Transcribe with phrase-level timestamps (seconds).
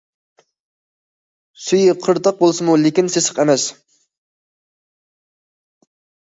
[1.65, 3.67] سۈيى قىرتاق بولسىمۇ، لېكىن سېسىق ئەمەس.